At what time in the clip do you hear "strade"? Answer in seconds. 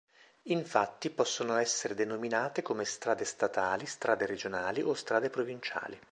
2.85-3.23, 3.85-4.25, 4.95-5.29